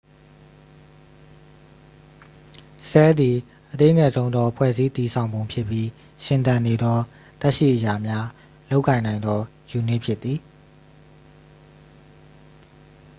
[2.89, 3.37] ဆဲလ်သည်
[3.71, 5.87] အသေးငယ်ဆုံးသော ဖွဲ့စည်းတည်ဆောင်ပုံဖြစ်ပြီး
[6.23, 6.97] ရှင်သန်နေသော
[7.41, 8.27] သက်ရှိအရာများ
[8.69, 9.39] လုပ်ကိုင်နိုင်သော
[9.71, 10.39] ယူနစ်ဖြစ်သည်။